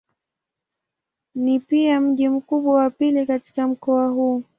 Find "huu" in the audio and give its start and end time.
4.07-4.43